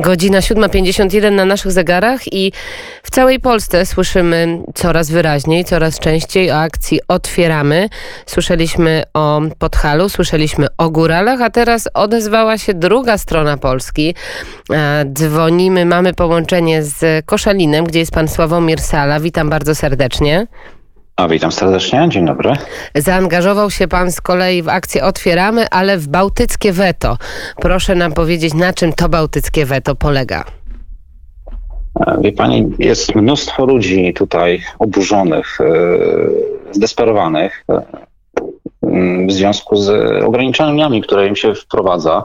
[0.00, 2.52] Godzina 7.51 na naszych zegarach i
[3.02, 7.88] w całej Polsce słyszymy coraz wyraźniej, coraz częściej o akcji Otwieramy.
[8.26, 14.14] Słyszeliśmy o Podhalu, słyszeliśmy o Góralach, a teraz odezwała się druga strona Polski.
[14.72, 19.20] E, dzwonimy, mamy połączenie z Koszalinem, gdzie jest pan Sławomir Sala.
[19.20, 20.46] Witam bardzo serdecznie.
[21.16, 22.52] A witam serdecznie, dzień dobry.
[22.94, 27.16] Zaangażował się pan z kolei w akcję Otwieramy, ale w bałtyckie weto.
[27.56, 30.44] Proszę nam powiedzieć, na czym to bałtyckie weto polega.
[32.06, 35.64] E, wie pani, jest mnóstwo ludzi tutaj oburzonych, e,
[36.72, 37.82] zdesperowanych e,
[39.26, 39.90] w związku z
[40.24, 42.24] ograniczeniami, które im się wprowadza,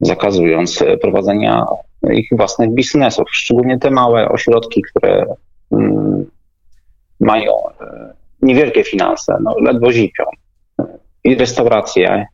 [0.00, 1.66] zakazując prowadzenia
[2.12, 5.26] ich własnych biznesów, szczególnie te małe ośrodki, które
[7.20, 10.24] mają e, niewielkie finanse, no, ledwo zipią.
[11.24, 12.26] I restauracje,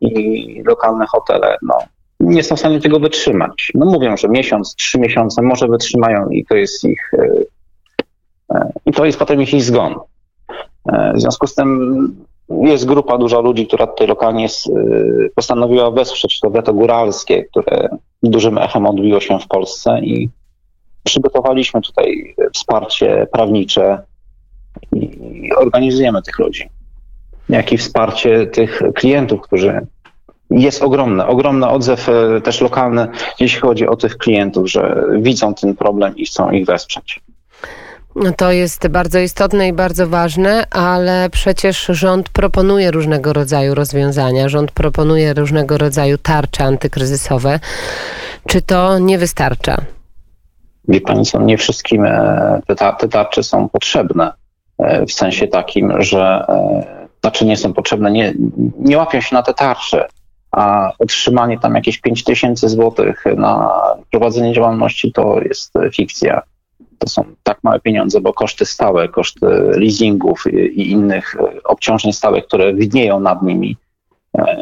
[0.00, 1.78] i lokalne hotele, no,
[2.20, 3.72] nie są w stanie tego wytrzymać.
[3.74, 7.28] No mówią, że miesiąc, trzy miesiące może wytrzymają i to jest ich, e,
[8.54, 9.94] e, i to jest potem ich zgon.
[11.14, 12.16] W związku z tym
[12.48, 14.46] jest grupa duża ludzi, która tutaj lokalnie
[15.34, 17.88] postanowiła wesprzeć to weto góralskie, które
[18.22, 20.30] dużym echem odbiło się w Polsce i
[21.04, 24.02] przygotowaliśmy tutaj wsparcie prawnicze
[24.92, 26.68] i organizujemy tych ludzi.
[27.48, 29.86] Jak i wsparcie tych klientów, którzy
[30.50, 33.08] jest ogromny, ogromny odzew e, też lokalny,
[33.40, 37.20] jeśli chodzi o tych klientów, że widzą ten problem i chcą ich wesprzeć.
[38.16, 44.48] No to jest bardzo istotne i bardzo ważne, ale przecież rząd proponuje różnego rodzaju rozwiązania,
[44.48, 47.60] rząd proponuje różnego rodzaju tarcze antykryzysowe.
[48.48, 49.76] Czy to nie wystarcza?
[50.88, 54.32] Wie Pani co, nie wszystkim e, te, te tarcze są potrzebne.
[54.82, 58.34] E, w sensie takim, że e, znaczy nie są potrzebne, nie,
[58.78, 60.08] nie łapią się na te tarcze,
[60.50, 63.72] a otrzymanie tam jakieś 5 tysięcy złotych na
[64.10, 66.42] prowadzenie działalności to jest fikcja.
[66.98, 72.46] To są tak małe pieniądze, bo koszty stałe, koszty leasingów i innych e, obciążeń stałych,
[72.46, 73.76] które widnieją nad nimi,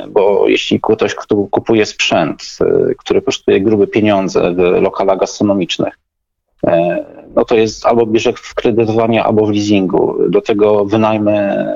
[0.09, 1.15] bo jeśli ktoś
[1.51, 2.59] kupuje sprzęt,
[2.99, 5.99] który kosztuje grube pieniądze w lokalach gastronomicznych,
[7.35, 10.17] no to jest albo bierze w kredytowanie, albo w leasingu.
[10.29, 11.67] Do tego wynajmy,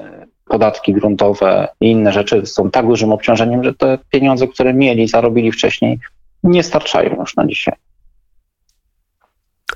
[0.45, 5.53] podatki gruntowe i inne rzeczy są tak dużym obciążeniem, że te pieniądze, które mieli, zarobili
[5.53, 5.99] wcześniej,
[6.43, 7.75] nie starczają już na dzisiaj.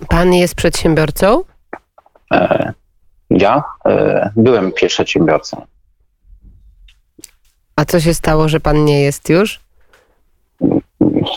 [0.08, 1.44] Pan jest przedsiębiorcą?
[2.32, 2.72] E,
[3.30, 5.66] ja e, byłem przedsiębiorcą.
[7.76, 9.65] A co się stało, że pan nie jest już?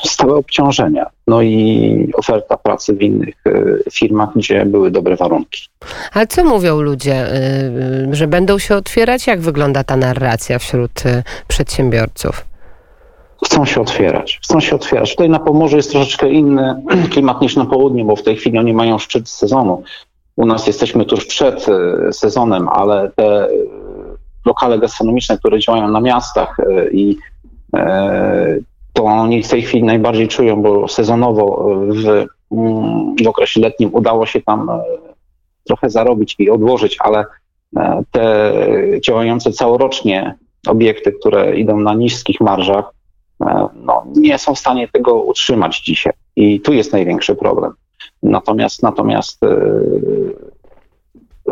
[0.04, 3.52] Stałe obciążenia, no i oferta pracy w innych e,
[3.92, 5.62] firmach, gdzie były dobre warunki.
[6.14, 9.28] Ale co mówią ludzie, e, że będą się otwierać?
[9.28, 12.46] Jak wygląda ta narracja wśród e, przedsiębiorców?
[13.46, 14.40] Chcą się otwierać.
[14.44, 15.12] Chcą się otwierać.
[15.12, 16.84] Tutaj na Pomorzu jest troszeczkę inny
[17.14, 19.84] klimat niż na południu, bo w tej chwili oni mają szczyt sezonu.
[20.36, 21.66] U nas jesteśmy tuż przed
[22.12, 23.48] sezonem, ale te
[24.46, 26.58] lokale gastronomiczne, które działają na miastach
[26.92, 27.18] i
[29.00, 34.26] to oni w tej chwili najbardziej czują, bo sezonowo w, mm, w okresie letnim udało
[34.26, 34.82] się tam e,
[35.64, 37.26] trochę zarobić i odłożyć, ale
[37.78, 38.54] e, te
[39.06, 40.36] działające całorocznie
[40.68, 42.94] obiekty, które idą na niskich marżach,
[43.42, 46.14] e, no, nie są w stanie tego utrzymać dzisiaj.
[46.36, 47.72] I tu jest największy problem.
[48.24, 49.40] Natomiast, natomiast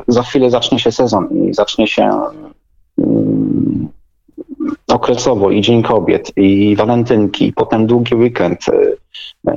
[0.07, 2.11] za chwilę zacznie się sezon i zacznie się
[2.97, 3.87] mm,
[4.87, 8.67] okresowo i Dzień Kobiet, i walentynki, i potem długi weekend.
[8.67, 8.97] Y,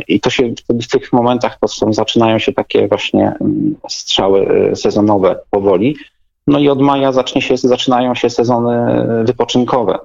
[0.08, 4.76] I to się w tych momentach to są, zaczynają się takie właśnie mm, strzały y,
[4.76, 5.96] sezonowe powoli.
[6.46, 9.98] No i od maja zacznie się, zaczynają się sezony wypoczynkowe.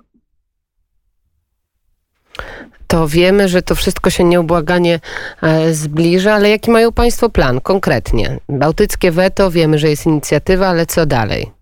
[2.87, 4.99] To wiemy, że to wszystko się nieubłaganie
[5.41, 8.39] e, zbliża, ale jaki mają Państwo plan konkretnie?
[8.49, 11.54] Bałtyckie weto, wiemy, że jest inicjatywa, ale co dalej?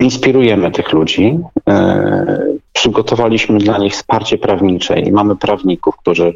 [0.00, 1.38] Inspirujemy tych ludzi.
[1.68, 6.32] E, przygotowaliśmy dla nich wsparcie prawnicze i mamy prawników, którzy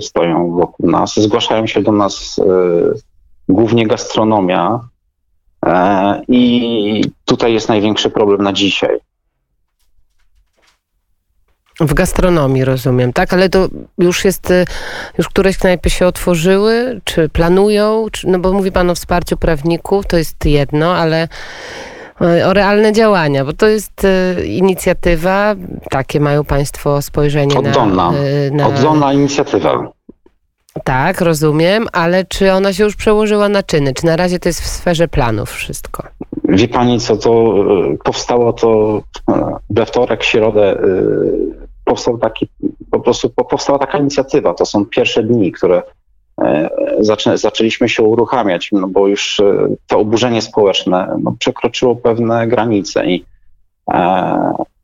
[0.00, 1.20] stoją wokół nas.
[1.20, 2.44] Zgłaszają się do nas e,
[3.48, 4.80] głównie gastronomia
[5.66, 8.98] e, i tutaj jest największy problem na dzisiaj.
[11.80, 13.32] W gastronomii rozumiem, tak?
[13.32, 13.68] Ale to
[13.98, 14.52] już jest,
[15.18, 18.06] już któreś knajpy się otworzyły, czy planują?
[18.12, 21.28] Czy, no bo mówi Pan o wsparciu prawników, to jest jedno, ale
[22.20, 25.54] o realne działania, bo to jest e, inicjatywa,
[25.90, 28.10] takie mają Państwo spojrzenie Oddolna.
[28.12, 28.18] na...
[28.18, 28.66] E, na...
[28.66, 29.92] Oddolna inicjatywa.
[30.84, 33.94] Tak, rozumiem, ale czy ona się już przełożyła na czyny?
[33.94, 36.02] Czy na razie to jest w sferze planów wszystko?
[36.48, 37.54] Wie Pani co, to
[38.04, 39.02] powstało to
[39.70, 40.76] we wtorek, środę
[41.84, 42.48] powstał taki,
[42.90, 44.54] po prostu powstała taka inicjatywa.
[44.54, 45.82] To są pierwsze dni, które
[47.00, 49.40] zaczę, zaczęliśmy się uruchamiać, no bo już
[49.86, 53.24] to oburzenie społeczne no, przekroczyło pewne granice i,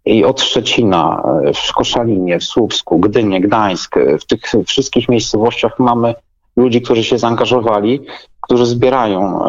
[0.04, 1.22] i od Szczecina,
[1.54, 6.14] w Koszalinie, w Słupsku, Gdynie, Gdańsk, w tych wszystkich miejscowościach mamy
[6.56, 8.00] ludzi, którzy się zaangażowali,
[8.40, 9.44] którzy zbierają,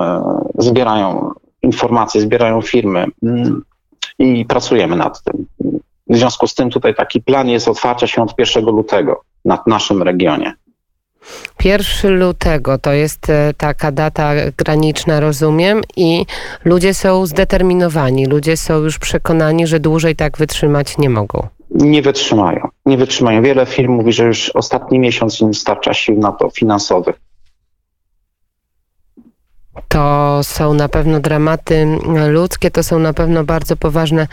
[0.58, 1.32] zbierają
[1.62, 3.64] informacje, zbierają firmy mm,
[4.20, 5.46] i pracujemy nad tym.
[6.10, 10.04] W związku z tym tutaj taki plan jest otwarcia się od 1 lutego nad naszym
[10.04, 10.54] regionie.
[11.64, 16.26] 1 lutego to jest e, taka data graniczna, rozumiem, i
[16.66, 21.48] ludzie są zdeterminowani, ludzie są już przekonani, że dłużej tak wytrzymać nie mogą.
[21.70, 22.68] Nie wytrzymają.
[22.86, 23.42] Nie wytrzymają.
[23.42, 27.16] Wiele firm mówi, że już ostatni miesiąc im starcza sił na to finansowych.
[29.88, 31.88] To są na pewno dramaty
[32.28, 34.28] ludzkie, to są na pewno bardzo poważne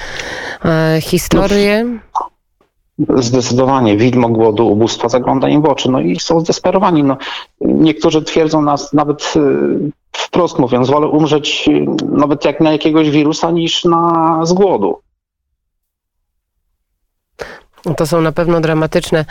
[0.64, 1.84] e, historie.
[1.84, 2.33] No,
[3.16, 7.02] zdecydowanie widmo głodu, ubóstwa zagląda im w oczy, no i są zdesperowani.
[7.02, 7.16] No,
[7.60, 9.40] niektórzy twierdzą nas nawet e,
[10.12, 14.98] wprost mówiąc, wolę umrzeć e, nawet jak na jakiegoś wirusa niż na z głodu.
[17.96, 19.24] To są na pewno dramatyczne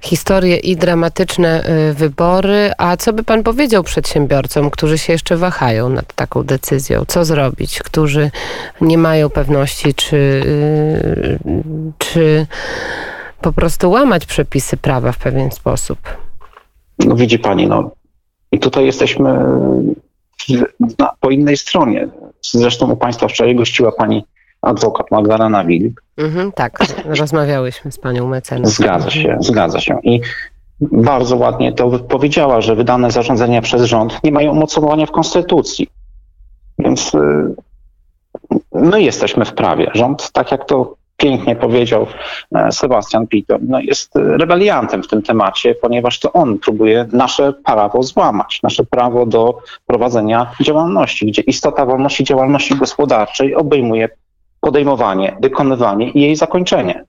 [0.00, 2.72] historie i dramatyczne y, wybory.
[2.78, 7.04] A co by pan powiedział przedsiębiorcom, którzy się jeszcze wahają nad taką decyzją?
[7.08, 7.78] Co zrobić?
[7.78, 8.30] Którzy
[8.80, 11.38] nie mają pewności, czy, y,
[11.98, 12.46] czy
[13.40, 15.98] po prostu łamać przepisy prawa w pewien sposób?
[16.98, 17.90] No widzi pani, no
[18.52, 19.38] i tutaj jesteśmy
[20.98, 22.08] na, po innej stronie.
[22.42, 24.24] Zresztą u państwa wczoraj gościła pani
[24.64, 26.02] adwokat Magdalena Wilk.
[26.16, 28.74] Mhm, tak, rozmawiałyśmy z panią mecenas.
[28.74, 29.98] Zgadza się, zgadza się.
[30.02, 30.20] I
[30.80, 35.88] bardzo ładnie to powiedziała, że wydane zarządzenia przez rząd nie mają umocowania w Konstytucji.
[36.78, 37.54] Więc y,
[38.72, 39.90] my jesteśmy w prawie.
[39.94, 42.06] Rząd, tak jak to pięknie powiedział
[42.54, 48.02] e, Sebastian Pito, no jest rebeliantem w tym temacie, ponieważ to on próbuje nasze prawo
[48.02, 54.08] złamać, nasze prawo do prowadzenia działalności, gdzie istota wolności działalności gospodarczej obejmuje
[54.64, 57.04] podejmowanie, wykonywanie i jej zakończenie.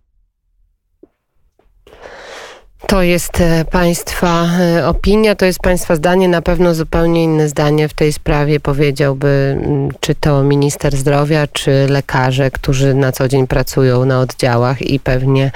[2.87, 6.27] To jest e, Państwa e, opinia, to jest Państwa zdanie.
[6.27, 9.57] Na pewno zupełnie inne zdanie w tej sprawie powiedziałby,
[9.99, 15.51] czy to minister zdrowia, czy lekarze, którzy na co dzień pracują na oddziałach i pewnie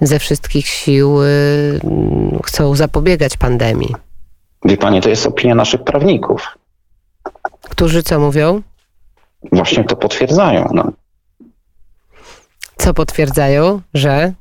[0.00, 1.18] ze wszystkich sił
[2.44, 3.94] chcą zapobiegać pandemii.
[4.64, 6.58] Wie Pani, to jest opinia naszych prawników.
[7.70, 8.62] Którzy co mówią?
[9.52, 10.68] Właśnie to potwierdzają.
[10.74, 10.92] No.
[12.82, 14.32] Co potwierdzają, że?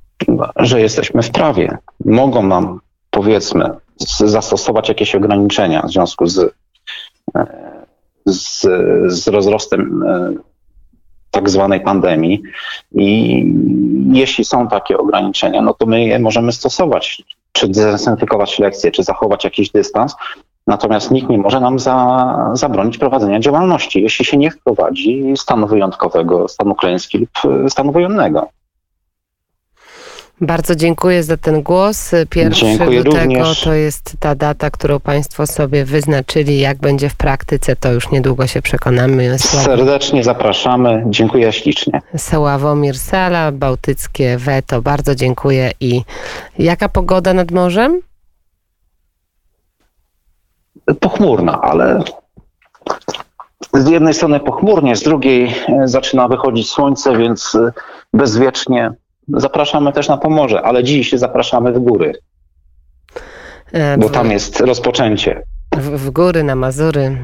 [0.55, 1.77] Że jesteśmy w prawie.
[2.05, 2.79] Mogą nam,
[3.09, 3.69] powiedzmy,
[4.19, 6.39] zastosować jakieś ograniczenia w związku z,
[7.35, 7.45] e,
[8.25, 8.61] z,
[9.13, 10.33] z rozrostem e,
[11.31, 12.41] tak zwanej pandemii.
[12.91, 13.45] I
[14.11, 19.43] jeśli są takie ograniczenia, no to my je możemy stosować, czy zdezynfekować lekcje, czy zachować
[19.43, 20.15] jakiś dystans,
[20.67, 26.47] Natomiast nikt nie może nam za, zabronić prowadzenia działalności, jeśli się nie wprowadzi stanu wyjątkowego,
[26.47, 27.29] stanu klęski lub
[27.65, 28.47] e, stanu wojennego.
[30.41, 32.11] Bardzo dziękuję za ten głos.
[32.29, 33.63] Pierwszy dziękuję lutego również.
[33.63, 36.59] to jest ta data, którą Państwo sobie wyznaczyli.
[36.59, 39.39] Jak będzie w praktyce, to już niedługo się przekonamy.
[39.39, 41.03] Serdecznie zapraszamy.
[41.09, 42.01] Dziękuję ślicznie.
[42.17, 44.81] Sławomir Sala, Bałtyckie Weto.
[44.81, 45.71] Bardzo dziękuję.
[45.79, 46.01] I
[46.59, 48.01] jaka pogoda nad morzem?
[50.95, 52.03] Pochmurna, ale
[53.73, 57.71] z jednej strony pochmurnie, z drugiej e, zaczyna wychodzić słońce, więc e,
[58.13, 58.91] bezwiecznie
[59.27, 62.13] zapraszamy też na Pomorze, ale dziś zapraszamy w góry,
[63.71, 65.43] e, bo tam jest rozpoczęcie.
[65.77, 67.17] W, w, góry, na Mazury.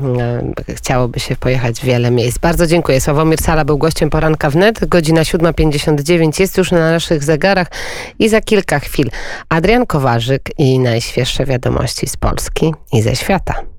[0.75, 2.37] Chciałoby się pojechać w wiele miejsc.
[2.37, 3.01] Bardzo dziękuję.
[3.01, 4.85] Sławomir Sala był gościem poranka wnet.
[4.85, 7.67] Godzina 7.59 jest już na naszych zegarach
[8.19, 9.09] i za kilka chwil
[9.49, 13.76] Adrian Kowarzyk i najświeższe wiadomości z Polski i ze świata.